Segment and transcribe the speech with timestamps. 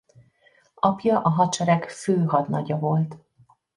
[0.75, 3.15] Apja a hadsereg főhadnagya volt.